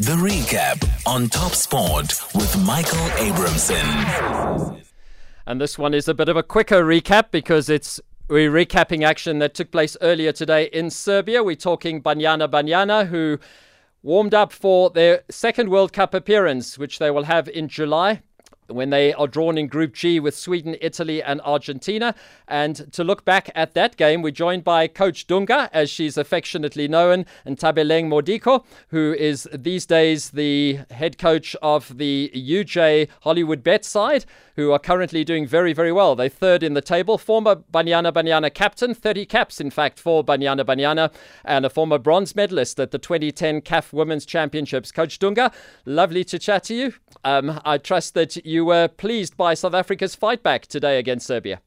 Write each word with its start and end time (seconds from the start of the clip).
The 0.00 0.12
recap 0.12 0.82
on 1.06 1.28
Top 1.28 1.52
Sport 1.52 2.18
with 2.34 2.58
Michael 2.64 3.06
Abramson. 3.18 4.82
And 5.46 5.60
this 5.60 5.76
one 5.76 5.92
is 5.92 6.08
a 6.08 6.14
bit 6.14 6.30
of 6.30 6.38
a 6.38 6.42
quicker 6.42 6.82
recap 6.82 7.30
because 7.30 7.68
it's 7.68 8.00
we're 8.26 8.50
recapping 8.50 9.04
action 9.04 9.40
that 9.40 9.52
took 9.52 9.70
place 9.70 9.98
earlier 10.00 10.32
today 10.32 10.70
in 10.72 10.88
Serbia. 10.88 11.44
We're 11.44 11.54
talking 11.54 12.02
Banyana 12.02 12.48
Banyana, 12.48 13.08
who 13.08 13.38
warmed 14.02 14.32
up 14.32 14.52
for 14.52 14.88
their 14.88 15.20
second 15.28 15.68
World 15.68 15.92
Cup 15.92 16.14
appearance, 16.14 16.78
which 16.78 16.98
they 16.98 17.10
will 17.10 17.24
have 17.24 17.46
in 17.46 17.68
July 17.68 18.22
when 18.70 18.90
they 18.90 19.12
are 19.14 19.26
drawn 19.26 19.58
in 19.58 19.66
Group 19.66 19.94
G 19.94 20.20
with 20.20 20.36
Sweden, 20.36 20.76
Italy, 20.80 21.22
and 21.22 21.40
Argentina. 21.42 22.14
And 22.48 22.92
to 22.92 23.04
look 23.04 23.24
back 23.24 23.50
at 23.54 23.74
that 23.74 23.96
game, 23.96 24.22
we're 24.22 24.30
joined 24.30 24.64
by 24.64 24.86
Coach 24.86 25.26
Dunga, 25.26 25.68
as 25.72 25.90
she's 25.90 26.16
affectionately 26.16 26.88
known, 26.88 27.26
Nthabeleng 27.46 28.08
Modiko, 28.08 28.64
who 28.88 29.14
is 29.14 29.48
these 29.52 29.86
days 29.86 30.30
the 30.30 30.80
head 30.90 31.18
coach 31.18 31.56
of 31.62 31.98
the 31.98 32.30
UJ 32.34 33.08
Hollywood 33.22 33.62
Bet 33.62 33.84
side, 33.84 34.24
who 34.56 34.72
are 34.72 34.78
currently 34.78 35.24
doing 35.24 35.46
very, 35.46 35.72
very 35.72 35.92
well. 35.92 36.14
They're 36.14 36.28
third 36.28 36.62
in 36.62 36.74
the 36.74 36.82
table. 36.82 37.16
Former 37.18 37.56
Banyana 37.56 38.12
Banyana 38.12 38.52
captain, 38.52 38.94
30 38.94 39.26
caps, 39.26 39.60
in 39.60 39.70
fact, 39.70 39.98
for 39.98 40.24
Banyana 40.24 40.64
Banyana, 40.64 41.12
and 41.44 41.64
a 41.64 41.70
former 41.70 41.98
bronze 41.98 42.36
medalist 42.36 42.78
at 42.78 42.90
the 42.90 42.98
2010 42.98 43.62
CAF 43.62 43.92
Women's 43.92 44.26
Championships. 44.26 44.92
Coach 44.92 45.18
Dunga, 45.18 45.52
lovely 45.84 46.24
to 46.24 46.38
chat 46.38 46.64
to 46.64 46.74
you. 46.74 46.94
Um, 47.24 47.60
I 47.64 47.78
trust 47.78 48.14
that 48.14 48.44
you 48.44 48.59
were 48.64 48.88
pleased 48.88 49.36
by 49.36 49.54
South 49.54 49.74
Africa's 49.74 50.14
fight 50.14 50.42
back 50.42 50.66
today 50.66 50.98
against 50.98 51.26
Serbia. 51.26 51.60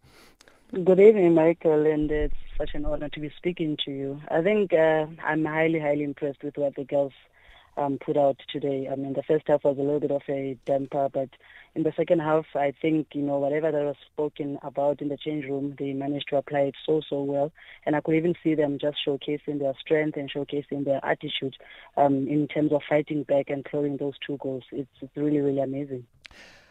Good 0.71 0.99
evening, 0.99 1.35
Michael, 1.35 1.85
and 1.85 2.11
it's 2.11 2.35
such 2.57 2.71
an 2.73 2.85
honor 2.85 3.09
to 3.09 3.19
be 3.19 3.31
speaking 3.38 3.77
to 3.85 3.91
you. 3.91 4.21
I 4.29 4.41
think 4.41 4.73
uh, 4.73 5.05
I'm 5.23 5.45
highly, 5.45 5.79
highly 5.79 6.03
impressed 6.03 6.43
with 6.43 6.57
what 6.57 6.75
the 6.75 6.83
girls 6.83 7.13
um, 7.77 7.97
put 8.03 8.17
out 8.17 8.38
today. 8.52 8.88
I 8.91 8.95
mean, 8.95 9.13
the 9.13 9.23
first 9.23 9.45
half 9.47 9.63
was 9.63 9.77
a 9.77 9.81
little 9.81 9.99
bit 9.99 10.11
of 10.11 10.21
a 10.29 10.57
damper, 10.66 11.09
but 11.11 11.30
in 11.75 11.83
the 11.83 11.94
second 11.95 12.19
half, 12.19 12.45
I 12.55 12.73
think, 12.81 13.08
you 13.14 13.21
know, 13.21 13.39
whatever 13.39 13.71
that 13.71 13.83
was 13.83 13.95
spoken 14.11 14.59
about 14.61 15.02
in 15.02 15.09
the 15.09 15.17
change 15.17 15.45
room, 15.45 15.75
they 15.77 15.94
managed 15.94 16.30
to 16.30 16.38
apply 16.38 16.59
it 16.61 16.75
so, 16.86 17.02
so 17.08 17.23
well. 17.23 17.52
And 17.86 17.95
I 17.95 18.02
could 18.02 18.16
even 18.16 18.36
see 18.44 18.55
them 18.55 18.77
just 18.80 18.97
showcasing 19.08 19.59
their 19.59 19.73
strength 19.80 20.17
and 20.17 20.31
showcasing 20.31 20.86
their 20.86 21.03
attitude 21.03 21.55
um, 21.97 22.27
in 22.27 22.47
terms 22.47 22.71
of 22.71 22.81
fighting 22.88 23.23
back 23.23 23.49
and 23.49 23.66
throwing 23.69 23.97
those 23.97 24.14
two 24.25 24.38
goals. 24.38 24.64
It's, 24.71 24.89
it's 25.02 25.17
really, 25.17 25.39
really 25.39 25.61
amazing. 25.61 26.05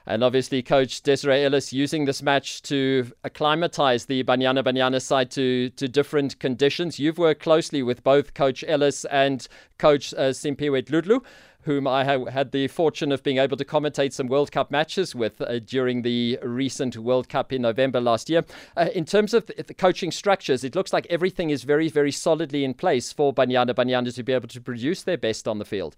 And 0.07 0.25
obviously, 0.25 0.63
Coach 0.63 1.03
Desiree 1.03 1.45
Ellis 1.45 1.73
using 1.73 2.05
this 2.05 2.23
match 2.23 2.63
to 2.63 3.13
acclimatize 3.25 4.07
the 4.07 4.25
Banyana 4.25 4.65
Banyana 4.65 5.01
side 5.01 5.31
to, 5.33 5.71
to 5.71 5.89
different 5.89 6.39
conditions. 6.41 6.99
You've 6.99 7.19
worked 7.19 7.43
closely 7.43 7.83
with 7.83 8.03
both 8.03 8.35
Coach 8.35 8.65
Ellis 8.67 9.05
and 9.07 9.47
Coach 9.79 10.13
uh, 10.15 10.31
Simphiwe 10.31 10.85
Dludlu 10.85 11.23
whom 11.63 11.87
I 11.87 12.05
have 12.05 12.29
had 12.29 12.53
the 12.53 12.69
fortune 12.69 13.13
of 13.13 13.23
being 13.23 13.39
able 13.39 13.57
to 13.57 13.65
commentate 13.65 14.13
some 14.13 14.27
World 14.27 14.53
Cup 14.53 14.71
matches 14.71 15.15
with 15.15 15.41
uh, 15.41 15.61
during 15.61 16.03
the 16.03 16.39
recent 16.43 16.97
World 16.97 17.29
Cup 17.29 17.53
in 17.53 17.63
November 17.63 18.01
last 18.01 18.29
year. 18.29 18.45
Uh, 18.77 18.89
in 18.95 19.05
terms 19.05 19.33
of 19.33 19.47
the 19.47 19.75
coaching 19.75 20.11
structures, 20.11 20.65
it 20.65 20.75
looks 20.75 20.93
like 20.93 21.07
everything 21.09 21.51
is 21.51 21.63
very, 21.63 21.89
very 21.89 22.13
solidly 22.13 22.65
in 22.65 22.75
place 22.75 23.13
for 23.13 23.33
Banyana 23.33 23.75
Banyana 23.75 24.15
to 24.15 24.23
be 24.23 24.33
able 24.33 24.49
to 24.49 24.61
produce 24.61 25.03
their 25.03 25.17
best 25.19 25.47
on 25.47 25.59
the 25.59 25.65
field. 25.65 25.97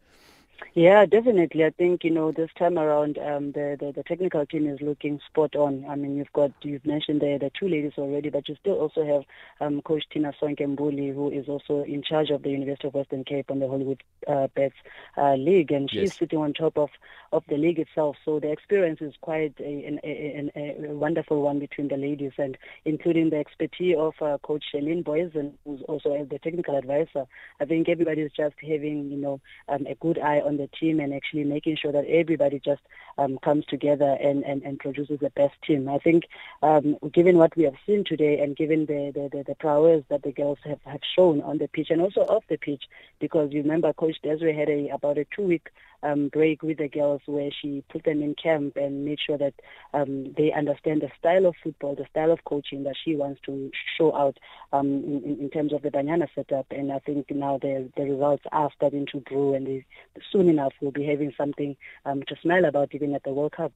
Yeah, 0.74 1.06
definitely. 1.06 1.64
I 1.64 1.70
think 1.70 2.02
you 2.02 2.10
know 2.10 2.32
this 2.32 2.50
time 2.58 2.78
around, 2.78 3.16
um, 3.18 3.52
the, 3.52 3.76
the, 3.78 3.92
the 3.92 4.02
technical 4.02 4.44
team 4.44 4.66
is 4.68 4.80
looking 4.80 5.20
spot 5.26 5.54
on. 5.54 5.84
I 5.88 5.94
mean, 5.94 6.16
you've 6.16 6.32
got 6.32 6.50
you've 6.62 6.84
mentioned 6.84 7.20
the 7.20 7.38
the 7.40 7.50
two 7.58 7.68
ladies 7.68 7.92
already, 7.96 8.28
but 8.28 8.48
you 8.48 8.56
still 8.60 8.74
also 8.80 9.04
have 9.04 9.22
um, 9.60 9.82
Coach 9.82 10.04
Thinasonke 10.12 10.60
Mbuli, 10.60 11.14
who 11.14 11.30
is 11.30 11.48
also 11.48 11.82
in 11.84 12.02
charge 12.02 12.30
of 12.30 12.42
the 12.42 12.50
University 12.50 12.88
of 12.88 12.94
Western 12.94 13.24
Cape 13.24 13.50
on 13.50 13.60
the 13.60 13.68
Hollywood 13.68 14.02
uh, 14.26 14.48
Bets 14.56 14.74
uh, 15.16 15.34
League, 15.34 15.70
and 15.70 15.90
she's 15.90 16.10
yes. 16.10 16.18
sitting 16.18 16.38
on 16.38 16.52
top 16.52 16.76
of 16.76 16.90
of 17.32 17.42
the 17.48 17.56
league 17.56 17.78
itself. 17.78 18.16
So 18.24 18.38
the 18.40 18.50
experience 18.50 19.00
is 19.00 19.14
quite 19.20 19.54
a, 19.60 19.98
a, 20.04 20.50
a, 20.56 20.90
a 20.90 20.94
wonderful 20.94 21.42
one 21.42 21.58
between 21.58 21.88
the 21.88 21.96
ladies, 21.96 22.32
and 22.38 22.56
including 22.84 23.30
the 23.30 23.38
expertise 23.38 23.96
of 23.98 24.14
uh, 24.20 24.38
Coach 24.42 24.64
Shelin 24.72 25.02
Boysen, 25.04 25.52
who's 25.64 25.82
also 25.82 26.26
the 26.30 26.38
technical 26.38 26.76
advisor. 26.76 27.26
I 27.60 27.64
think 27.64 27.88
everybody 27.88 28.22
is 28.22 28.32
just 28.36 28.54
having 28.60 29.10
you 29.10 29.18
know 29.18 29.40
um, 29.68 29.86
a 29.86 29.94
good 29.96 30.18
eye 30.18 30.40
on 30.44 30.56
the 30.56 30.68
team 30.68 31.00
and 31.00 31.12
actually 31.12 31.44
making 31.44 31.76
sure 31.76 31.92
that 31.92 32.04
everybody 32.06 32.60
just 32.60 32.82
um, 33.18 33.38
comes 33.38 33.64
together 33.66 34.16
and, 34.20 34.44
and, 34.44 34.62
and 34.62 34.78
produces 34.78 35.18
the 35.20 35.30
best 35.30 35.54
team. 35.66 35.88
I 35.88 35.98
think 35.98 36.24
um, 36.62 36.96
given 37.12 37.38
what 37.38 37.56
we 37.56 37.64
have 37.64 37.74
seen 37.86 38.04
today 38.04 38.40
and 38.40 38.56
given 38.56 38.86
the, 38.86 39.12
the, 39.14 39.36
the, 39.36 39.44
the 39.44 39.54
prowess 39.54 40.04
that 40.08 40.22
the 40.22 40.32
girls 40.32 40.58
have, 40.64 40.80
have 40.84 41.00
shown 41.16 41.40
on 41.42 41.58
the 41.58 41.68
pitch 41.68 41.90
and 41.90 42.00
also 42.00 42.20
off 42.22 42.44
the 42.48 42.58
pitch, 42.58 42.84
because 43.20 43.52
you 43.52 43.62
remember 43.62 43.92
Coach 43.92 44.16
Desiree 44.22 44.56
had 44.56 44.68
a 44.68 44.88
about 44.90 45.18
a 45.18 45.26
two-week 45.34 45.70
um, 46.04 46.28
break 46.28 46.62
with 46.62 46.78
the 46.78 46.88
girls 46.88 47.22
where 47.26 47.50
she 47.50 47.82
put 47.90 48.04
them 48.04 48.22
in 48.22 48.34
camp 48.34 48.76
and 48.76 49.04
made 49.04 49.18
sure 49.26 49.38
that 49.38 49.54
um, 49.92 50.32
they 50.36 50.52
understand 50.52 51.02
the 51.02 51.10
style 51.18 51.46
of 51.46 51.54
football, 51.62 51.94
the 51.94 52.06
style 52.10 52.30
of 52.30 52.44
coaching 52.44 52.84
that 52.84 52.94
she 53.02 53.16
wants 53.16 53.40
to 53.46 53.70
show 53.98 54.14
out 54.14 54.38
um, 54.72 54.86
in, 54.86 55.38
in 55.40 55.50
terms 55.50 55.72
of 55.72 55.82
the 55.82 55.90
Banyana 55.90 56.28
setup. 56.34 56.66
And 56.70 56.92
I 56.92 56.98
think 56.98 57.30
now 57.30 57.58
the, 57.60 57.90
the 57.96 58.04
results 58.04 58.44
are 58.52 58.70
starting 58.76 59.06
to 59.12 59.20
grow 59.20 59.54
and 59.54 59.66
they, 59.66 59.86
soon 60.30 60.48
enough 60.48 60.74
we'll 60.80 60.92
be 60.92 61.06
having 61.06 61.32
something 61.36 61.76
um, 62.04 62.22
to 62.28 62.36
smile 62.42 62.66
about 62.66 62.94
even 62.94 63.14
at 63.14 63.24
the 63.24 63.32
World 63.32 63.52
Cup. 63.52 63.72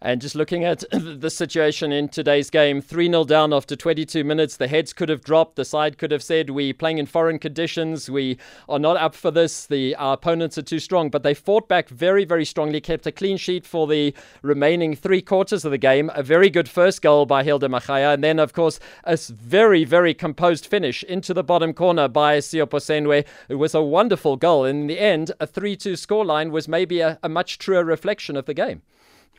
And 0.00 0.20
just 0.20 0.36
looking 0.36 0.64
at 0.64 0.84
the 0.92 1.30
situation 1.30 1.90
in 1.90 2.08
today's 2.08 2.50
game, 2.50 2.80
3 2.80 3.08
0 3.08 3.24
down 3.24 3.52
after 3.52 3.74
22 3.74 4.22
minutes. 4.22 4.56
The 4.56 4.68
heads 4.68 4.92
could 4.92 5.08
have 5.08 5.24
dropped. 5.24 5.56
The 5.56 5.64
side 5.64 5.98
could 5.98 6.12
have 6.12 6.22
said, 6.22 6.50
We're 6.50 6.72
playing 6.72 6.98
in 6.98 7.06
foreign 7.06 7.40
conditions. 7.40 8.08
We 8.08 8.38
are 8.68 8.78
not 8.78 8.96
up 8.96 9.16
for 9.16 9.32
this. 9.32 9.66
The, 9.66 9.96
our 9.96 10.14
opponents 10.14 10.56
are 10.56 10.62
too 10.62 10.78
strong. 10.78 11.10
But 11.10 11.24
they 11.24 11.34
fought 11.34 11.66
back 11.66 11.88
very, 11.88 12.24
very 12.24 12.44
strongly, 12.44 12.80
kept 12.80 13.08
a 13.08 13.12
clean 13.12 13.38
sheet 13.38 13.66
for 13.66 13.88
the 13.88 14.14
remaining 14.42 14.94
three 14.94 15.20
quarters 15.20 15.64
of 15.64 15.72
the 15.72 15.78
game. 15.78 16.12
A 16.14 16.22
very 16.22 16.48
good 16.48 16.68
first 16.68 17.02
goal 17.02 17.26
by 17.26 17.42
Hildah 17.42 17.68
Magaia. 17.68 18.14
And 18.14 18.22
then, 18.22 18.38
of 18.38 18.52
course, 18.52 18.78
a 19.02 19.16
very, 19.16 19.84
very 19.84 20.14
composed 20.14 20.64
finish 20.64 21.02
into 21.02 21.34
the 21.34 21.42
bottom 21.42 21.72
corner 21.72 22.06
by 22.06 22.38
Seoposenwe 22.38 23.24
It 23.48 23.56
was 23.56 23.74
a 23.74 23.82
wonderful 23.82 24.36
goal. 24.36 24.64
In 24.64 24.86
the 24.86 25.00
end, 25.00 25.32
a 25.40 25.46
3 25.46 25.74
2 25.74 25.94
scoreline 25.94 26.52
was 26.52 26.68
maybe 26.68 27.00
a, 27.00 27.18
a 27.20 27.28
much 27.28 27.58
truer 27.58 27.82
reflection 27.82 28.36
of 28.36 28.46
the 28.46 28.54
game. 28.54 28.82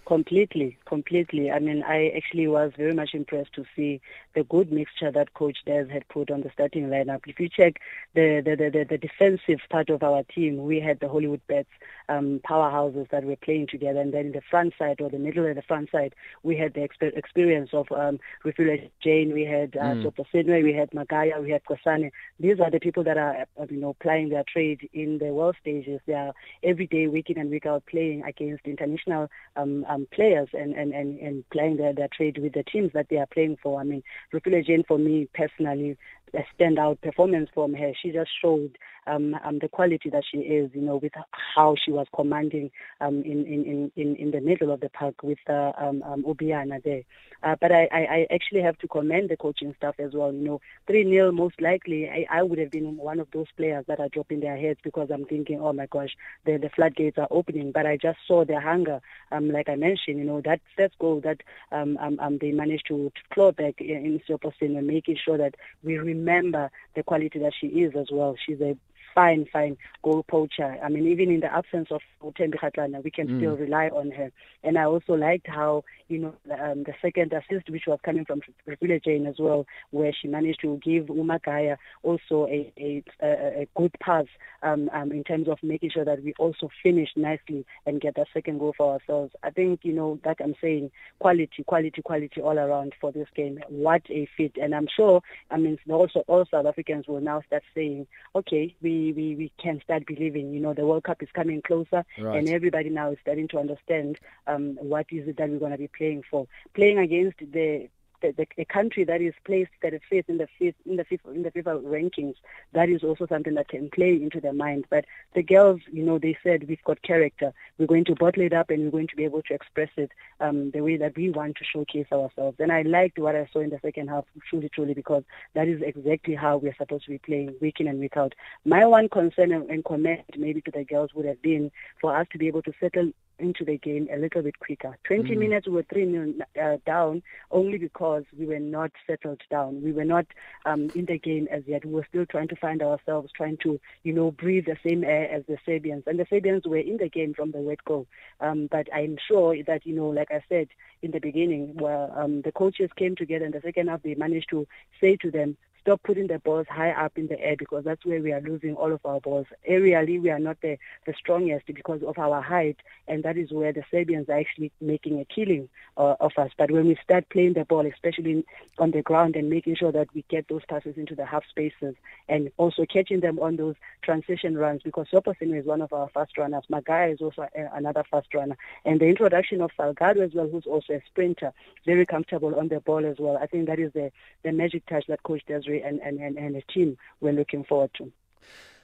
Completely, 0.09 0.75
completely. 0.87 1.51
I 1.51 1.59
mean, 1.59 1.83
I 1.83 2.11
actually 2.17 2.47
was 2.47 2.71
very 2.75 2.95
much 2.95 3.11
impressed 3.13 3.53
to 3.53 3.63
see 3.75 4.01
the 4.33 4.43
good 4.43 4.71
mixture 4.71 5.11
that 5.11 5.35
Coach 5.35 5.59
Des 5.67 5.85
had 5.87 6.07
put 6.07 6.31
on 6.31 6.41
the 6.41 6.49
starting 6.51 6.87
lineup. 6.87 7.21
If 7.27 7.39
you 7.39 7.47
check 7.47 7.79
the 8.15 8.41
the, 8.43 8.55
the, 8.55 8.85
the 8.89 8.97
defensive 8.97 9.59
part 9.69 9.91
of 9.91 10.01
our 10.01 10.23
team, 10.23 10.63
we 10.63 10.79
had 10.79 10.99
the 10.99 11.09
Hollywood 11.09 11.41
Bets 11.47 11.69
um, 12.09 12.41
powerhouses 12.43 13.07
that 13.11 13.23
were 13.23 13.35
playing 13.35 13.67
together, 13.67 14.01
and 14.01 14.11
then 14.11 14.25
in 14.25 14.31
the 14.31 14.41
front 14.49 14.73
side 14.79 14.99
or 14.99 15.11
the 15.11 15.19
middle 15.19 15.45
of 15.45 15.55
the 15.55 15.61
front 15.61 15.91
side, 15.91 16.15
we 16.41 16.57
had 16.57 16.73
the 16.73 16.79
exper- 16.79 17.15
experience 17.15 17.69
of 17.73 17.85
um, 17.91 18.19
Refiloe 18.43 18.89
Jane, 19.03 19.31
we 19.31 19.43
had 19.43 19.77
uh, 19.77 19.93
mm. 19.93 20.63
we 20.63 20.73
had 20.73 20.89
Magaia, 20.89 21.39
we 21.39 21.51
had 21.51 21.63
Kosane. 21.65 22.09
These 22.39 22.59
are 22.59 22.71
the 22.71 22.79
people 22.79 23.03
that 23.03 23.19
are, 23.19 23.45
uh, 23.61 23.65
you 23.69 23.77
know, 23.77 23.95
plying 24.01 24.29
their 24.29 24.43
trade 24.51 24.89
in 24.91 25.19
the 25.19 25.27
world 25.27 25.55
stages. 25.61 26.01
They 26.07 26.13
are 26.13 26.33
every 26.63 26.87
day, 26.87 27.05
week 27.05 27.29
in 27.29 27.37
and 27.37 27.51
week 27.51 27.67
out, 27.67 27.85
playing 27.85 28.23
against 28.23 28.65
international 28.65 29.29
um, 29.55 29.85
um, 29.87 29.98
players 30.07 30.49
and, 30.53 30.73
and, 30.73 30.93
and, 30.93 31.19
and 31.19 31.49
playing 31.49 31.77
their, 31.77 31.93
their 31.93 32.09
trade 32.15 32.37
with 32.37 32.53
the 32.53 32.63
teams 32.63 32.91
that 32.93 33.07
they 33.09 33.17
are 33.17 33.27
playing 33.27 33.57
for. 33.61 33.79
I 33.79 33.83
mean, 33.83 34.03
Refiloe 34.33 34.65
Jane, 34.65 34.83
for 34.87 34.97
me 34.97 35.27
personally, 35.33 35.97
a 36.33 36.45
standout 36.57 37.01
performance 37.01 37.49
from 37.53 37.73
her. 37.73 37.91
She 38.01 38.11
just 38.11 38.31
showed 38.41 38.77
um, 39.07 39.35
um, 39.43 39.59
the 39.59 39.67
quality 39.67 40.09
that 40.09 40.23
she 40.29 40.39
is, 40.39 40.69
you 40.73 40.81
know, 40.81 40.97
with 40.97 41.13
how 41.55 41.75
she 41.83 41.91
was 41.91 42.07
commanding 42.15 42.71
um, 43.01 43.23
in, 43.23 43.45
in, 43.45 43.91
in, 43.95 44.15
in 44.15 44.31
the 44.31 44.41
middle 44.41 44.71
of 44.71 44.81
the 44.81 44.89
park 44.89 45.15
with 45.23 45.39
uh, 45.49 45.71
um, 45.77 46.03
um, 46.03 46.23
Obiana 46.23 46.81
there. 46.83 47.01
Uh, 47.41 47.55
but 47.59 47.71
I, 47.71 47.87
I 47.91 48.27
actually 48.33 48.61
have 48.61 48.77
to 48.79 48.87
commend 48.87 49.29
the 49.29 49.37
coaching 49.37 49.73
staff 49.77 49.95
as 49.97 50.11
well. 50.13 50.33
You 50.33 50.43
know, 50.43 50.61
3 50.87 51.05
0, 51.05 51.31
most 51.31 51.61
likely, 51.61 52.09
I, 52.09 52.25
I 52.29 52.43
would 52.43 52.59
have 52.59 52.71
been 52.71 52.97
one 52.97 53.19
of 53.19 53.27
those 53.31 53.47
players 53.55 53.85
that 53.87 53.99
are 53.99 54.09
dropping 54.09 54.41
their 54.41 54.57
heads 54.57 54.79
because 54.83 55.09
I'm 55.09 55.25
thinking, 55.25 55.61
oh 55.61 55.71
my 55.71 55.85
gosh, 55.85 56.09
the, 56.45 56.57
the 56.57 56.69
floodgates 56.69 57.17
are 57.17 57.29
opening. 57.31 57.71
But 57.71 57.85
I 57.85 57.95
just 57.95 58.19
saw 58.27 58.43
their 58.43 58.59
hunger. 58.59 58.99
Um, 59.31 59.51
like 59.51 59.69
I 59.69 59.75
mentioned, 59.75 60.17
you 60.17 60.25
know, 60.25 60.41
that 60.41 60.59
first 60.75 60.99
goal 60.99 61.21
that 61.23 61.41
um, 61.71 61.97
um, 62.01 62.19
um, 62.19 62.37
they 62.39 62.51
managed 62.51 62.87
to, 62.87 63.11
claw 63.33 63.51
back 63.51 63.75
in, 63.79 63.89
in 64.05 64.21
Seoposenwe 64.27 64.77
and 64.77 64.87
making 64.87 65.17
sure 65.23 65.37
that 65.37 65.55
we 65.83 65.97
remember 66.19 66.69
the 66.95 67.03
quality 67.03 67.39
that 67.39 67.53
she 67.59 67.67
is 67.67 67.93
as 67.99 68.07
well. 68.11 68.35
She's 68.45 68.61
a 68.61 68.75
fine, 69.13 69.45
fine 69.51 69.77
goal 70.03 70.23
poacher. 70.23 70.77
I 70.83 70.89
mean, 70.89 71.07
even 71.07 71.29
in 71.29 71.39
the 71.41 71.53
absence 71.53 71.89
of 71.91 72.01
Utembi 72.23 72.55
Kgatlana, 72.55 73.03
we 73.03 73.11
can 73.11 73.27
mm. 73.27 73.39
still 73.39 73.57
rely 73.57 73.89
on 73.89 74.11
her. 74.11 74.31
And 74.63 74.77
I 74.77 74.85
also 74.85 75.13
liked 75.13 75.47
how, 75.47 75.83
you 76.07 76.19
know, 76.19 76.35
um, 76.51 76.83
the 76.83 76.93
second 77.01 77.33
assist, 77.33 77.69
which 77.69 77.83
was 77.87 77.99
coming 78.03 78.25
from 78.25 78.41
Refiloe 78.67 79.03
Jane 79.03 79.25
as 79.25 79.35
well, 79.39 79.65
where 79.91 80.13
she 80.13 80.27
managed 80.27 80.61
to 80.61 80.79
give 80.83 81.05
Umagaya 81.05 81.77
also 82.03 82.47
a, 82.47 82.71
a, 82.77 83.03
a, 83.21 83.61
a 83.61 83.67
good 83.75 83.95
pass 83.99 84.25
um, 84.63 84.89
um, 84.93 85.11
in 85.11 85.23
terms 85.23 85.47
of 85.47 85.57
making 85.61 85.91
sure 85.91 86.05
that 86.05 86.23
we 86.23 86.33
also 86.39 86.69
finish 86.83 87.09
nicely 87.15 87.65
and 87.85 88.01
get 88.01 88.15
that 88.15 88.27
second 88.33 88.59
goal 88.59 88.73
for 88.77 88.93
ourselves. 88.93 89.33
I 89.43 89.49
think, 89.49 89.81
you 89.83 89.93
know, 89.93 90.19
that 90.23 90.37
I'm 90.43 90.55
saying 90.61 90.91
quality, 91.19 91.63
quality, 91.65 92.01
quality 92.01 92.41
all 92.41 92.57
around 92.57 92.93
for 92.99 93.11
this 93.11 93.27
game. 93.35 93.59
What 93.67 94.01
a 94.09 94.27
fit. 94.35 94.57
And 94.61 94.73
I'm 94.73 94.87
sure, 94.93 95.21
I 95.51 95.57
mean, 95.57 95.77
also 95.89 96.23
all 96.27 96.45
South 96.49 96.65
Africans 96.65 97.07
will 97.07 97.21
now 97.21 97.41
start 97.47 97.63
saying, 97.75 98.07
okay, 98.35 98.75
we 98.81 98.91
we, 98.99 99.13
we, 99.13 99.35
we 99.35 99.51
can 99.61 99.81
start 99.81 100.05
believing. 100.05 100.53
You 100.53 100.59
know, 100.59 100.73
the 100.73 100.85
World 100.85 101.03
Cup 101.03 101.23
is 101.23 101.29
coming 101.33 101.61
closer, 101.61 102.05
right. 102.19 102.37
and 102.37 102.49
everybody 102.49 102.89
now 102.89 103.11
is 103.11 103.17
starting 103.21 103.47
to 103.49 103.59
understand 103.59 104.19
um, 104.47 104.77
what 104.81 105.07
is 105.11 105.27
it 105.27 105.37
that 105.37 105.49
we're 105.49 105.59
going 105.59 105.71
to 105.71 105.77
be 105.77 105.87
playing 105.87 106.23
for. 106.29 106.47
Playing 106.73 106.99
against 106.99 107.39
the 107.39 107.89
the, 108.21 108.31
the, 108.31 108.47
a 108.57 108.65
country 108.65 109.03
that 109.03 109.21
is 109.21 109.33
placed 109.45 109.71
35th 109.83 110.29
in 110.29 110.37
the 110.37 110.47
fifth 110.57 110.75
in 110.85 110.95
the 110.97 111.05
FIFA 111.05 111.35
in 111.35 111.43
the 111.43 111.51
FIFA 111.51 111.83
rankings, 111.83 112.35
that 112.73 112.89
is 112.89 113.03
also 113.03 113.25
something 113.27 113.55
that 113.55 113.67
can 113.67 113.89
play 113.89 114.13
into 114.13 114.39
their 114.39 114.53
mind. 114.53 114.85
But 114.89 115.05
the 115.33 115.43
girls, 115.43 115.81
you 115.91 116.03
know, 116.03 116.17
they 116.17 116.37
said 116.43 116.67
we've 116.67 116.83
got 116.83 117.01
character. 117.01 117.53
We're 117.77 117.87
going 117.87 118.05
to 118.05 118.15
bottle 118.15 118.43
it 118.43 118.53
up, 118.53 118.69
and 118.69 118.83
we're 118.83 118.91
going 118.91 119.07
to 119.07 119.15
be 119.15 119.25
able 119.25 119.41
to 119.43 119.53
express 119.53 119.89
it 119.97 120.11
um, 120.39 120.71
the 120.71 120.81
way 120.81 120.97
that 120.97 121.15
we 121.15 121.29
want 121.29 121.57
to 121.57 121.65
showcase 121.65 122.07
ourselves. 122.11 122.57
And 122.59 122.71
I 122.71 122.83
liked 122.83 123.19
what 123.19 123.35
I 123.35 123.47
saw 123.51 123.59
in 123.59 123.69
the 123.69 123.79
second 123.81 124.09
half, 124.09 124.25
truly, 124.49 124.69
truly, 124.69 124.93
because 124.93 125.23
that 125.53 125.67
is 125.67 125.81
exactly 125.81 126.35
how 126.35 126.57
we're 126.57 126.75
supposed 126.75 127.05
to 127.05 127.11
be 127.11 127.19
playing 127.19 127.55
week 127.61 127.79
in 127.79 127.87
and 127.87 127.99
week 127.99 128.17
out. 128.17 128.33
My 128.65 128.85
one 128.85 129.09
concern 129.09 129.51
and 129.51 129.83
comment 129.83 130.21
maybe 130.37 130.61
to 130.61 130.71
the 130.71 130.83
girls 130.83 131.13
would 131.13 131.25
have 131.25 131.41
been 131.41 131.71
for 132.01 132.15
us 132.15 132.27
to 132.31 132.37
be 132.37 132.47
able 132.47 132.61
to 132.63 132.73
settle 132.79 133.11
into 133.39 133.65
the 133.65 133.77
game 133.77 134.07
a 134.11 134.17
little 134.17 134.41
bit 134.41 134.59
quicker. 134.59 134.97
20 135.05 135.35
mm. 135.35 135.37
minutes 135.37 135.67
we 135.67 135.73
were 135.73 135.85
3 135.91 136.05
nil 136.05 136.33
uh, 136.61 136.77
down 136.85 137.21
only 137.51 137.77
because 137.77 138.23
we 138.37 138.45
were 138.45 138.59
not 138.59 138.91
settled 139.07 139.41
down. 139.49 139.81
We 139.81 139.91
were 139.91 140.05
not 140.05 140.25
um, 140.65 140.89
in 140.95 141.05
the 141.05 141.17
game 141.17 141.47
as 141.51 141.63
yet. 141.67 141.85
We 141.85 141.93
were 141.93 142.05
still 142.09 142.25
trying 142.25 142.47
to 142.49 142.55
find 142.55 142.81
ourselves, 142.81 143.31
trying 143.35 143.57
to, 143.57 143.79
you 144.03 144.13
know, 144.13 144.31
breathe 144.31 144.65
the 144.65 144.77
same 144.83 145.03
air 145.03 145.29
as 145.31 145.43
the 145.47 145.57
Serbians. 145.65 146.03
And 146.07 146.19
the 146.19 146.27
Serbians 146.29 146.65
were 146.65 146.77
in 146.77 146.97
the 146.97 147.09
game 147.09 147.33
from 147.33 147.51
the 147.51 147.59
word 147.59 147.83
go. 147.85 148.07
Um, 148.39 148.67
but 148.69 148.87
I'm 148.93 149.17
sure 149.27 149.55
that, 149.63 149.85
you 149.85 149.95
know, 149.95 150.09
like 150.09 150.31
I 150.31 150.43
said 150.49 150.69
in 151.01 151.11
the 151.11 151.19
beginning, 151.19 151.75
where 151.77 152.09
um, 152.19 152.41
the 152.41 152.51
coaches 152.51 152.89
came 152.95 153.15
together 153.15 153.45
in 153.45 153.51
the 153.51 153.61
second 153.61 153.87
half, 153.89 154.03
they 154.03 154.15
managed 154.15 154.49
to 154.49 154.67
say 154.99 155.15
to 155.17 155.31
them, 155.31 155.57
stop 155.89 156.03
putting 156.03 156.27
the 156.27 156.37
balls 156.37 156.67
high 156.69 156.91
up 156.91 157.17
in 157.17 157.25
the 157.25 157.39
air 157.41 157.55
because 157.57 157.83
that's 157.83 158.05
where 158.05 158.21
we 158.21 158.31
are 158.31 158.41
losing 158.41 158.75
all 158.75 158.91
of 158.91 159.03
our 159.05 159.19
balls. 159.19 159.47
Aerially, 159.67 160.21
we 160.21 160.29
are 160.29 160.37
not 160.37 160.61
the, 160.61 160.77
the 161.07 161.15
strongest 161.17 161.65
because 161.65 162.03
of 162.03 162.19
our 162.19 162.43
height, 162.43 162.77
and 163.07 163.23
that 163.23 163.37
is 163.37 163.51
where 163.51 163.73
the 163.73 163.83
Serbians 163.89 164.29
are 164.29 164.37
actually 164.37 164.71
making 164.79 165.19
a 165.19 165.25
killing 165.25 165.67
uh, 165.97 166.15
of 166.19 166.33
us. 166.37 166.51
But 166.55 166.69
when 166.69 166.85
we 166.85 166.95
start 167.03 167.27
playing 167.29 167.53
the 167.53 167.65
ball, 167.65 167.87
especially 167.87 168.45
on 168.77 168.91
the 168.91 169.01
ground, 169.01 169.35
and 169.35 169.49
making 169.49 169.77
sure 169.77 169.91
that 169.91 170.13
we 170.13 170.23
get 170.29 170.47
those 170.47 170.61
passes 170.69 170.95
into 170.95 171.15
the 171.15 171.25
half 171.25 171.43
spaces, 171.49 171.95
and 172.27 172.51
also 172.57 172.85
catching 172.85 173.21
them 173.21 173.39
on 173.39 173.55
those 173.55 173.73
transition 174.03 174.55
runs, 174.55 174.83
because 174.83 175.07
Seoposenwe 175.11 175.61
is 175.61 175.65
one 175.65 175.81
of 175.81 175.91
our 175.91 176.07
fast 176.09 176.37
runners. 176.37 176.65
Magaia 176.71 177.11
is 177.15 177.19
also 177.19 177.47
a, 177.55 177.69
another 177.73 178.03
fast 178.11 178.31
runner. 178.35 178.57
And 178.85 178.99
the 178.99 179.07
introduction 179.07 179.59
of 179.59 179.71
Salgado 179.75 180.21
as 180.21 180.35
well, 180.35 180.47
who's 180.47 180.67
also 180.67 180.93
a 180.93 181.01
sprinter, 181.07 181.51
very 181.83 182.05
comfortable 182.05 182.53
on 182.59 182.67
the 182.67 182.79
ball 182.79 183.07
as 183.07 183.17
well. 183.17 183.37
I 183.37 183.47
think 183.47 183.65
that 183.65 183.79
is 183.79 183.91
the, 183.93 184.11
the 184.43 184.51
magic 184.51 184.85
touch 184.85 185.07
that 185.07 185.23
Coach 185.23 185.41
Desiree 185.47 185.78
and, 185.83 185.99
and, 186.01 186.19
and, 186.19 186.37
and 186.37 186.55
a 186.55 186.61
team 186.73 186.97
we're 187.21 187.33
looking 187.33 187.63
forward 187.63 187.91
to. 187.97 188.11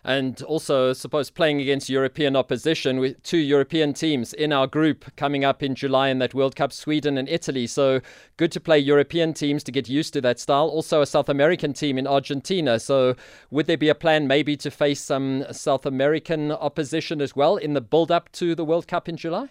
And 0.08 0.40
also, 0.44 0.94
suppose 0.94 1.32
playing 1.32 1.60
against 1.60 1.90
European 1.90 2.36
opposition 2.36 3.00
with 3.00 3.24
two 3.24 3.40
European 3.40 3.94
teams 3.94 4.34
in 4.34 4.54
our 4.54 4.68
group 4.68 5.04
coming 5.18 5.44
up 5.44 5.64
in 5.64 5.74
July 5.74 6.10
in 6.10 6.20
that 6.20 6.36
World 6.36 6.56
Cup, 6.56 6.72
Sweden 6.72 7.18
and 7.18 7.28
Italy. 7.28 7.66
So 7.66 8.02
good 8.38 8.52
to 8.52 8.60
play 8.60 8.78
European 8.78 9.34
teams 9.34 9.64
to 9.64 9.72
get 9.72 9.90
used 9.90 10.14
to 10.14 10.22
that 10.22 10.40
style. 10.40 10.68
Also, 10.68 11.02
a 11.02 11.08
South 11.08 11.28
American 11.28 11.74
team 11.74 11.98
in 11.98 12.06
Argentina. 12.06 12.80
So 12.80 13.16
would 13.50 13.66
there 13.66 13.78
be 13.78 13.90
a 13.90 13.96
plan 13.96 14.28
maybe 14.28 14.56
to 14.58 14.70
face 14.70 15.02
some 15.02 15.44
South 15.52 15.88
American 15.88 16.52
opposition 16.52 17.20
as 17.20 17.36
well 17.36 17.58
in 17.58 17.74
the 17.74 17.82
build 17.82 18.12
up 18.12 18.32
to 18.34 18.54
the 18.54 18.64
World 18.64 18.88
Cup 18.88 19.10
in 19.10 19.18
July? 19.18 19.50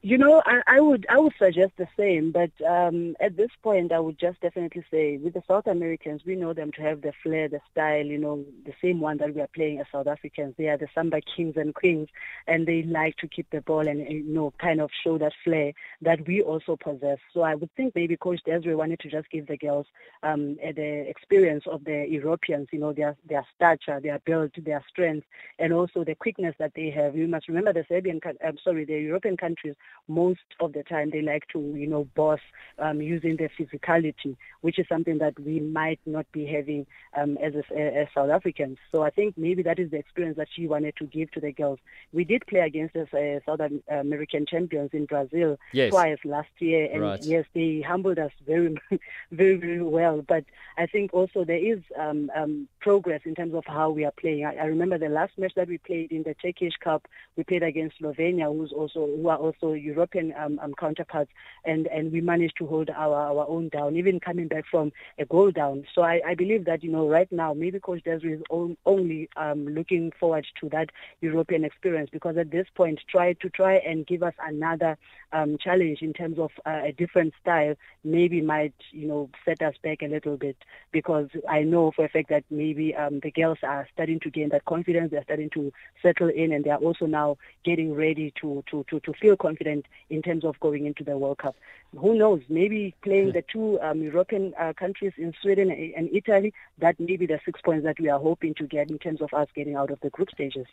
You 0.00 0.16
know, 0.16 0.40
I, 0.46 0.62
I, 0.68 0.80
would 0.80 1.06
I 1.10 1.18
would 1.18 1.32
suggest 1.40 1.72
the 1.76 1.88
same, 1.96 2.30
but 2.30 2.52
um, 2.64 3.16
at 3.18 3.36
this 3.36 3.50
point, 3.64 3.90
I 3.90 3.98
would 3.98 4.16
just 4.16 4.40
definitely 4.40 4.84
say 4.92 5.16
with 5.16 5.34
the 5.34 5.42
South 5.48 5.66
Americans, 5.66 6.22
we 6.24 6.36
know 6.36 6.52
them 6.52 6.70
to 6.76 6.82
have 6.82 7.02
the 7.02 7.12
flair, 7.20 7.48
the 7.48 7.60
style, 7.72 8.06
you 8.06 8.16
know, 8.16 8.44
the 8.64 8.74
same 8.80 9.00
one 9.00 9.18
that 9.18 9.34
we 9.34 9.40
are 9.40 9.48
playing 9.48 9.80
as 9.80 9.86
South 9.90 10.06
Africans. 10.06 10.54
They 10.56 10.68
are 10.68 10.76
the 10.76 10.86
Samba 10.94 11.20
kings 11.20 11.56
and 11.56 11.74
queens, 11.74 12.10
and 12.46 12.64
they 12.64 12.84
like 12.84 13.16
to 13.16 13.26
keep 13.26 13.50
the 13.50 13.60
ball 13.60 13.88
and 13.88 13.98
you 14.08 14.22
know 14.22 14.52
kind 14.60 14.80
of 14.80 14.90
show 15.02 15.18
that 15.18 15.32
flair 15.42 15.72
that 16.00 16.24
we 16.28 16.42
also 16.42 16.76
possess. 16.76 17.18
So 17.34 17.40
I 17.40 17.56
would 17.56 17.74
think 17.74 17.96
maybe 17.96 18.16
Coach 18.16 18.40
Desiree 18.46 18.76
wanted 18.76 19.00
to 19.00 19.10
just 19.10 19.28
give 19.30 19.48
the 19.48 19.56
girls 19.56 19.86
um, 20.22 20.54
the 20.62 21.08
experience 21.08 21.64
of 21.66 21.82
the 21.82 22.06
Europeans, 22.08 22.68
you 22.70 22.78
know, 22.78 22.92
their 22.92 23.16
their 23.28 23.44
stature, 23.56 23.98
their 23.98 24.20
build, 24.20 24.52
their 24.58 24.84
strength, 24.88 25.26
and 25.58 25.72
also 25.72 26.04
the 26.04 26.14
quickness 26.14 26.54
that 26.60 26.74
they 26.76 26.88
have. 26.90 27.16
You 27.16 27.26
must 27.26 27.48
remember 27.48 27.72
the 27.72 27.84
Serbian, 27.88 28.20
I'm 28.46 28.58
sorry, 28.62 28.84
the 28.84 29.00
European 29.00 29.36
countries 29.36 29.74
most 30.08 30.40
of 30.60 30.72
the 30.72 30.82
time 30.82 31.10
they 31.10 31.20
like 31.20 31.46
to, 31.52 31.60
you 31.76 31.86
know, 31.86 32.08
boss 32.16 32.40
um, 32.78 33.00
using 33.00 33.36
their 33.36 33.50
physicality, 33.58 34.36
which 34.62 34.78
is 34.78 34.86
something 34.88 35.18
that 35.18 35.38
we 35.38 35.60
might 35.60 36.00
not 36.06 36.26
be 36.32 36.46
having 36.46 36.86
um, 37.16 37.36
as, 37.38 37.52
a, 37.54 37.76
as 37.76 38.08
South 38.14 38.30
Africans. 38.30 38.78
So 38.90 39.02
I 39.02 39.10
think 39.10 39.36
maybe 39.36 39.62
that 39.62 39.78
is 39.78 39.90
the 39.90 39.98
experience 39.98 40.38
that 40.38 40.48
she 40.54 40.66
wanted 40.66 40.96
to 40.96 41.04
give 41.04 41.30
to 41.32 41.40
the 41.40 41.52
girls. 41.52 41.78
We 42.12 42.24
did 42.24 42.46
play 42.46 42.60
against 42.60 42.94
the 42.94 43.02
uh, 43.02 43.40
South 43.44 43.60
American 43.90 44.46
champions 44.46 44.90
in 44.92 45.04
Brazil 45.04 45.58
yes. 45.72 45.90
twice 45.90 46.18
last 46.24 46.48
year, 46.58 46.88
and 46.90 47.02
right. 47.02 47.22
yes, 47.22 47.44
they 47.54 47.84
humbled 47.86 48.18
us 48.18 48.32
very, 48.46 48.76
very, 49.30 49.56
very 49.56 49.82
well. 49.82 50.24
But 50.26 50.44
I 50.78 50.86
think 50.86 51.12
also 51.12 51.44
there 51.44 51.56
is 51.56 51.80
um, 51.98 52.30
um, 52.34 52.68
progress 52.80 53.20
in 53.24 53.34
terms 53.34 53.54
of 53.54 53.64
how 53.66 53.90
we 53.90 54.04
are 54.04 54.12
playing. 54.12 54.44
I, 54.44 54.56
I 54.56 54.64
remember 54.64 54.96
the 54.96 55.08
last 55.08 55.32
match 55.36 55.52
that 55.56 55.68
we 55.68 55.78
played 55.78 56.12
in 56.12 56.22
the 56.22 56.34
Turkish 56.34 56.74
Cup, 56.82 57.06
we 57.36 57.44
played 57.44 57.62
against 57.62 58.00
Slovenia, 58.00 58.54
who's 58.54 58.72
also 58.72 59.06
who 59.06 59.28
are 59.28 59.36
also 59.36 59.72
European 59.78 60.34
um, 60.38 60.58
um, 60.62 60.74
counterparts, 60.78 61.30
and, 61.64 61.86
and 61.88 62.12
we 62.12 62.20
managed 62.20 62.56
to 62.58 62.66
hold 62.66 62.90
our, 62.90 63.14
our 63.14 63.46
own 63.48 63.68
down, 63.68 63.96
even 63.96 64.20
coming 64.20 64.48
back 64.48 64.64
from 64.70 64.92
a 65.18 65.24
goal 65.24 65.50
down. 65.50 65.84
So 65.94 66.02
I, 66.02 66.20
I 66.26 66.34
believe 66.34 66.64
that, 66.66 66.82
you 66.82 66.90
know, 66.90 67.08
right 67.08 67.30
now, 67.30 67.54
maybe 67.54 67.80
Coach 67.80 68.04
Desiree 68.04 68.34
is 68.34 68.42
on, 68.50 68.76
only 68.86 69.28
um, 69.36 69.66
looking 69.68 70.12
forward 70.18 70.46
to 70.60 70.68
that 70.70 70.90
European 71.20 71.64
experience 71.64 72.10
because 72.12 72.36
at 72.36 72.50
this 72.50 72.66
point, 72.74 73.00
try 73.08 73.34
to 73.34 73.50
try 73.50 73.74
and 73.74 74.06
give 74.06 74.22
us 74.22 74.34
another 74.44 74.96
um, 75.32 75.58
challenge 75.58 76.02
in 76.02 76.12
terms 76.12 76.38
of 76.38 76.50
uh, 76.66 76.80
a 76.84 76.92
different 76.92 77.34
style 77.40 77.74
maybe 78.04 78.40
might, 78.40 78.74
you 78.90 79.06
know, 79.06 79.28
set 79.44 79.60
us 79.62 79.74
back 79.82 80.02
a 80.02 80.06
little 80.06 80.36
bit 80.36 80.56
because 80.92 81.28
I 81.48 81.62
know 81.62 81.92
for 81.94 82.04
a 82.04 82.08
fact 82.08 82.30
that 82.30 82.44
maybe 82.50 82.94
um, 82.94 83.20
the 83.20 83.30
girls 83.30 83.58
are 83.62 83.86
starting 83.92 84.20
to 84.20 84.30
gain 84.30 84.48
that 84.50 84.64
confidence, 84.64 85.10
they're 85.10 85.24
starting 85.24 85.50
to 85.50 85.72
settle 86.02 86.28
in 86.28 86.52
and 86.52 86.64
they're 86.64 86.76
also 86.76 87.06
now 87.06 87.36
getting 87.64 87.94
ready 87.94 88.32
to, 88.40 88.64
to, 88.70 88.84
to, 88.88 89.00
to 89.00 89.12
feel 89.12 89.36
confident 89.36 89.67
in 90.10 90.22
terms 90.22 90.44
of 90.44 90.58
going 90.60 90.86
into 90.86 91.04
the 91.04 91.16
World 91.16 91.38
Cup. 91.38 91.56
Who 91.96 92.14
knows? 92.14 92.42
Maybe 92.48 92.94
playing 93.02 93.32
the 93.32 93.42
two 93.42 93.80
um, 93.80 94.02
European 94.02 94.54
uh, 94.58 94.72
countries 94.74 95.12
in 95.16 95.34
Sweden 95.40 95.70
and 95.70 96.08
Italy, 96.12 96.52
that 96.78 96.98
may 97.00 97.16
be 97.16 97.26
the 97.26 97.40
six 97.44 97.60
points 97.60 97.84
that 97.84 97.98
we 98.00 98.08
are 98.08 98.18
hoping 98.18 98.54
to 98.54 98.66
get 98.66 98.90
in 98.90 98.98
terms 98.98 99.20
of 99.20 99.32
us 99.32 99.48
getting 99.54 99.76
out 99.76 99.90
of 99.90 100.00
the 100.00 100.10
group 100.10 100.30
stages. 100.30 100.66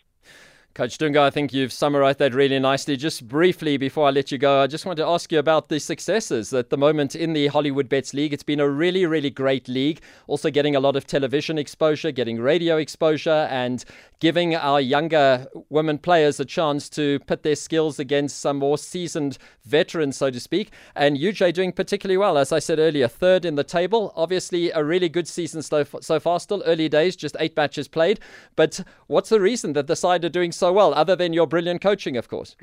Coach 0.75 0.97
Dunga, 0.97 1.19
I 1.19 1.29
think 1.29 1.53
you've 1.53 1.71
summarized 1.71 2.19
that 2.19 2.33
really 2.33 2.59
nicely. 2.59 2.97
Just 2.97 3.29
briefly 3.29 3.77
before 3.77 4.07
I 4.07 4.11
let 4.11 4.29
you 4.29 4.37
go, 4.37 4.59
I 4.61 4.67
just 4.67 4.85
want 4.85 4.97
to 4.97 5.05
ask 5.05 5.31
you 5.31 5.39
about 5.39 5.69
the 5.69 5.79
successes 5.79 6.53
at 6.53 6.69
the 6.69 6.75
moment 6.75 7.15
in 7.15 7.31
the 7.31 7.47
Hollywood 7.47 7.87
Bets 7.87 8.13
League. 8.13 8.33
It's 8.33 8.43
been 8.43 8.59
a 8.59 8.67
really, 8.67 9.05
really 9.05 9.29
great 9.29 9.69
league. 9.69 10.01
Also 10.27 10.51
getting 10.51 10.75
a 10.75 10.81
lot 10.81 10.97
of 10.97 11.07
television 11.07 11.57
exposure, 11.57 12.11
getting 12.11 12.41
radio 12.41 12.75
exposure, 12.75 13.47
and 13.49 13.85
giving 14.19 14.53
our 14.55 14.81
younger 14.81 15.47
women 15.69 15.97
players 15.97 16.39
a 16.41 16.45
chance 16.45 16.89
to 16.89 17.19
put 17.19 17.43
their 17.43 17.55
skills 17.55 17.97
against 17.97 18.39
some 18.39 18.57
more 18.57 18.77
seasoned 18.77 19.37
veterans, 19.63 20.17
so 20.17 20.29
to 20.29 20.39
speak. 20.41 20.71
And 20.93 21.17
UJ 21.17 21.53
doing 21.53 21.71
particularly 21.71 22.17
well, 22.17 22.37
as 22.37 22.51
I 22.51 22.59
said 22.59 22.79
earlier, 22.79 23.07
third 23.07 23.45
in 23.45 23.55
the 23.55 23.63
table. 23.63 24.11
Obviously, 24.15 24.71
a 24.71 24.83
really 24.83 25.07
good 25.07 25.27
season 25.27 25.61
so 25.61 25.85
far. 25.85 26.39
Still 26.41 26.63
early 26.65 26.89
days, 26.89 27.15
just 27.15 27.37
eight 27.39 27.55
matches 27.55 27.87
played. 27.87 28.19
But 28.57 28.81
what's 29.07 29.29
the 29.29 29.39
reason 29.39 29.71
that 29.73 29.87
the 29.87 29.95
side 29.95 30.25
are 30.25 30.29
doing 30.29 30.51
so 30.51 30.64
so 30.65 30.73
well, 30.73 30.95
other 30.95 31.15
than 31.15 31.31
your 31.31 31.45
brilliant 31.45 31.81
coaching, 31.81 32.17
of 32.17 32.27
course? 32.27 32.55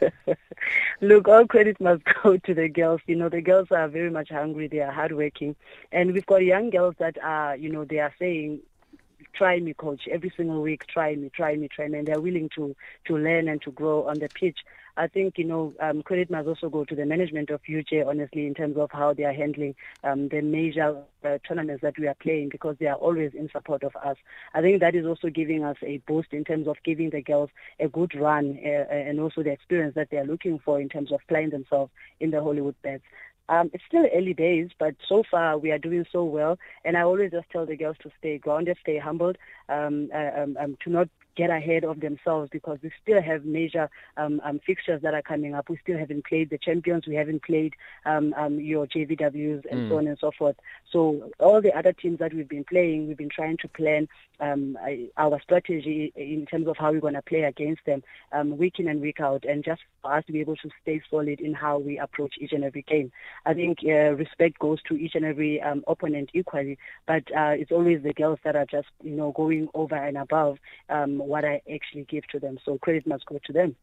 Look, 1.00 1.26
all 1.26 1.48
credit 1.48 1.80
must 1.80 2.02
go 2.22 2.36
to 2.46 2.54
the 2.54 2.68
girls. 2.68 3.00
You 3.06 3.16
know, 3.16 3.28
the 3.28 3.40
girls 3.40 3.68
are 3.72 3.88
very 3.88 4.08
much 4.10 4.28
hungry. 4.28 4.68
They 4.68 4.78
are 4.78 4.92
hardworking, 4.92 5.56
and 5.90 6.12
we've 6.12 6.26
got 6.26 6.44
young 6.44 6.70
girls 6.70 6.94
that 7.00 7.16
are, 7.20 7.56
you 7.56 7.68
know, 7.68 7.84
they 7.84 7.98
are 7.98 8.14
saying, 8.20 8.60
"Try 9.32 9.58
me, 9.58 9.74
coach. 9.74 10.06
Every 10.08 10.32
single 10.36 10.62
week, 10.62 10.86
try 10.86 11.16
me, 11.16 11.28
try 11.34 11.56
me, 11.56 11.66
try 11.66 11.88
me." 11.88 11.98
And 11.98 12.06
they're 12.06 12.20
willing 12.20 12.50
to 12.54 12.76
to 13.06 13.16
learn 13.18 13.48
and 13.48 13.60
to 13.62 13.72
grow 13.72 14.06
on 14.06 14.20
the 14.20 14.28
pitch. 14.28 14.58
I 14.96 15.06
think, 15.06 15.38
you 15.38 15.44
know, 15.44 15.74
um, 15.80 16.02
credit 16.02 16.30
must 16.30 16.48
also 16.48 16.68
go 16.68 16.84
to 16.84 16.94
the 16.94 17.06
management 17.06 17.50
of 17.50 17.60
UJ, 17.68 18.06
honestly, 18.06 18.46
in 18.46 18.54
terms 18.54 18.76
of 18.76 18.90
how 18.92 19.14
they 19.14 19.24
are 19.24 19.32
handling 19.32 19.74
um, 20.04 20.28
the 20.28 20.40
major 20.40 20.96
uh, 21.24 21.38
tournaments 21.46 21.82
that 21.82 21.98
we 21.98 22.06
are 22.06 22.16
playing 22.20 22.48
because 22.50 22.76
they 22.78 22.86
are 22.86 22.96
always 22.96 23.32
in 23.34 23.48
support 23.50 23.82
of 23.82 23.94
us. 23.96 24.16
I 24.54 24.60
think 24.60 24.80
that 24.80 24.94
is 24.94 25.06
also 25.06 25.28
giving 25.28 25.64
us 25.64 25.76
a 25.82 25.98
boost 26.06 26.32
in 26.32 26.44
terms 26.44 26.66
of 26.66 26.76
giving 26.84 27.10
the 27.10 27.22
girls 27.22 27.50
a 27.78 27.88
good 27.88 28.14
run 28.14 28.58
uh, 28.64 28.68
and 28.68 29.20
also 29.20 29.42
the 29.42 29.50
experience 29.50 29.94
that 29.94 30.08
they 30.10 30.18
are 30.18 30.24
looking 30.24 30.58
for 30.58 30.80
in 30.80 30.88
terms 30.88 31.12
of 31.12 31.20
playing 31.28 31.50
themselves 31.50 31.90
in 32.20 32.30
the 32.30 32.42
Hollywood 32.42 32.74
Bets. 32.82 33.04
Um, 33.50 33.70
it's 33.74 33.84
still 33.86 34.06
early 34.14 34.32
days, 34.32 34.70
but 34.78 34.94
so 35.06 35.22
far 35.30 35.58
we 35.58 35.72
are 35.72 35.78
doing 35.78 36.06
so 36.10 36.24
well. 36.24 36.58
And 36.84 36.96
I 36.96 37.02
always 37.02 37.32
just 37.32 37.50
tell 37.50 37.66
the 37.66 37.76
girls 37.76 37.96
to 38.02 38.10
stay 38.18 38.38
grounded, 38.38 38.78
stay 38.80 38.98
humbled. 38.98 39.36
um, 39.70 40.10
uh, 40.14 40.40
um, 40.40 40.56
um, 40.60 40.76
to 40.84 40.90
not 40.90 41.08
get 41.36 41.48
ahead 41.48 41.84
of 41.84 42.00
themselves 42.00 42.50
because 42.52 42.78
we 42.82 42.90
still 43.02 43.22
have 43.22 43.44
major 43.44 43.88
um, 44.16 44.40
um, 44.44 44.60
fixtures 44.66 45.00
that 45.02 45.14
are 45.14 45.22
coming 45.22 45.54
up. 45.54 45.70
We 45.70 45.78
still 45.82 45.96
haven't 45.96 46.26
played 46.26 46.50
the 46.50 46.58
champions. 46.58 47.06
We 47.06 47.14
haven't 47.14 47.44
played 47.44 47.74
um, 48.04 48.34
um, 48.36 48.60
your 48.60 48.86
JVWs 48.86 49.64
and 49.70 49.80
mm. 49.80 49.88
so 49.88 49.98
on 49.98 50.06
and 50.08 50.18
so 50.20 50.32
forth. 50.36 50.56
So 50.92 51.30
all 51.38 51.62
the 51.62 51.72
other 51.72 51.92
teams 51.92 52.18
that 52.18 52.34
we've 52.34 52.48
been 52.48 52.64
playing, 52.64 53.08
we've 53.08 53.16
been 53.16 53.30
trying 53.30 53.56
to 53.58 53.68
plan 53.68 54.08
um, 54.40 54.76
our 55.16 55.40
strategy 55.40 56.12
in 56.16 56.46
terms 56.46 56.66
of 56.66 56.76
how 56.76 56.92
we're 56.92 57.00
going 57.00 57.14
to 57.14 57.22
play 57.22 57.42
against 57.42 57.84
them 57.86 58.02
um, 58.32 58.58
week 58.58 58.78
in 58.78 58.88
and 58.88 59.00
week 59.00 59.20
out, 59.20 59.44
and 59.44 59.64
just 59.64 59.82
for 60.02 60.12
us 60.12 60.24
to 60.26 60.32
be 60.32 60.40
able 60.40 60.56
to 60.56 60.70
stay 60.82 61.00
solid 61.10 61.40
in 61.40 61.54
how 61.54 61.78
we 61.78 61.98
approach 61.98 62.34
each 62.40 62.52
and 62.52 62.64
every 62.64 62.82
game. 62.82 63.12
I 63.46 63.54
think 63.54 63.78
uh, 63.84 64.14
respect 64.14 64.58
goes 64.58 64.82
to 64.88 64.94
each 64.96 65.14
and 65.14 65.24
every 65.24 65.60
um, 65.60 65.84
opponent 65.86 66.30
equally, 66.34 66.78
but 67.06 67.24
uh, 67.36 67.54
it's 67.58 67.72
always 67.72 68.02
the 68.02 68.12
girls 68.12 68.38
that 68.44 68.56
are 68.56 68.66
just 68.66 68.88
you 69.02 69.16
know 69.16 69.32
going 69.32 69.68
over 69.74 69.96
and 69.96 70.16
above 70.16 70.58
um, 70.88 71.18
what 71.18 71.44
I 71.44 71.62
actually 71.72 72.04
give 72.04 72.26
to 72.28 72.38
them. 72.38 72.58
So 72.64 72.78
credit 72.78 73.06
must 73.06 73.26
go 73.26 73.38
to 73.44 73.52
them. 73.52 73.76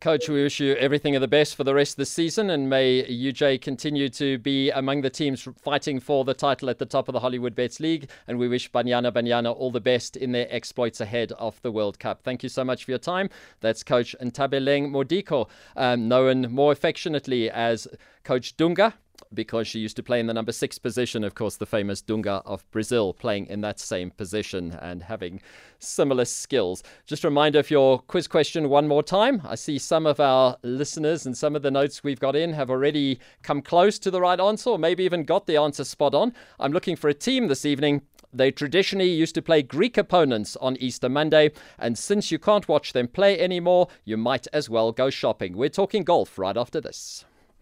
Coach, 0.00 0.30
we 0.30 0.42
wish 0.42 0.60
you 0.60 0.72
everything 0.76 1.14
of 1.14 1.20
the 1.20 1.28
best 1.28 1.54
for 1.54 1.62
the 1.62 1.74
rest 1.74 1.92
of 1.92 1.96
the 1.98 2.06
season, 2.06 2.48
and 2.48 2.70
may 2.70 3.02
UJ 3.02 3.60
continue 3.60 4.08
to 4.08 4.38
be 4.38 4.70
among 4.70 5.02
the 5.02 5.10
teams 5.10 5.46
fighting 5.60 6.00
for 6.00 6.24
the 6.24 6.32
title 6.32 6.70
at 6.70 6.78
the 6.78 6.86
top 6.86 7.06
of 7.06 7.12
the 7.12 7.20
Hollywood 7.20 7.54
Bets 7.54 7.80
League. 7.80 8.08
And 8.26 8.38
we 8.38 8.48
wish 8.48 8.72
Banyana 8.72 9.12
Banyana 9.12 9.54
all 9.54 9.70
the 9.70 9.78
best 9.78 10.16
in 10.16 10.32
their 10.32 10.46
exploits 10.48 11.02
ahead 11.02 11.32
of 11.32 11.60
the 11.60 11.70
World 11.70 11.98
Cup. 11.98 12.22
Thank 12.22 12.42
you 12.42 12.48
so 12.48 12.64
much 12.64 12.86
for 12.86 12.92
your 12.92 12.98
time. 12.98 13.28
That's 13.60 13.82
Coach 13.82 14.16
Nthabeleng 14.22 14.90
Modiko, 14.90 15.50
um, 15.76 16.08
known 16.08 16.50
more 16.50 16.72
affectionately 16.72 17.50
as 17.50 17.86
Coach 18.24 18.56
Dunga 18.56 18.94
because 19.32 19.68
she 19.68 19.78
used 19.78 19.96
to 19.96 20.02
play 20.02 20.20
in 20.20 20.26
the 20.26 20.34
number 20.34 20.52
six 20.52 20.78
position, 20.78 21.24
of 21.24 21.34
course, 21.34 21.56
the 21.56 21.66
famous 21.66 22.02
Dunga 22.02 22.42
of 22.44 22.68
Brazil, 22.70 23.12
playing 23.12 23.46
in 23.46 23.60
that 23.62 23.78
same 23.78 24.10
position 24.10 24.72
and 24.80 25.02
having 25.02 25.40
similar 25.78 26.24
skills. 26.24 26.82
Just 27.06 27.24
a 27.24 27.28
reminder 27.28 27.58
of 27.58 27.70
your 27.70 28.00
quiz 28.00 28.26
question 28.26 28.68
one 28.68 28.88
more 28.88 29.02
time. 29.02 29.42
I 29.44 29.54
see 29.54 29.78
some 29.78 30.06
of 30.06 30.20
our 30.20 30.56
listeners 30.62 31.26
and 31.26 31.36
some 31.36 31.56
of 31.56 31.62
the 31.62 31.70
notes 31.70 32.04
we've 32.04 32.20
got 32.20 32.36
in 32.36 32.52
have 32.52 32.70
already 32.70 33.18
come 33.42 33.62
close 33.62 33.98
to 34.00 34.10
the 34.10 34.20
right 34.20 34.40
answer, 34.40 34.70
or 34.70 34.78
maybe 34.78 35.04
even 35.04 35.24
got 35.24 35.46
the 35.46 35.56
answer 35.56 35.84
spot 35.84 36.14
on. 36.14 36.32
I'm 36.58 36.72
looking 36.72 36.96
for 36.96 37.08
a 37.08 37.14
team 37.14 37.48
this 37.48 37.64
evening. 37.64 38.02
They 38.32 38.52
traditionally 38.52 39.10
used 39.10 39.34
to 39.34 39.42
play 39.42 39.62
Greek 39.62 39.98
opponents 39.98 40.56
on 40.56 40.76
Easter 40.76 41.08
Monday, 41.08 41.50
and 41.78 41.98
since 41.98 42.30
you 42.30 42.38
can't 42.38 42.68
watch 42.68 42.92
them 42.92 43.08
play 43.08 43.40
anymore, 43.40 43.88
you 44.04 44.16
might 44.16 44.46
as 44.52 44.70
well 44.70 44.92
go 44.92 45.10
shopping. 45.10 45.56
We're 45.56 45.68
talking 45.68 46.04
golf 46.04 46.38
right 46.38 46.56
after 46.56 46.80
this. 46.80 47.24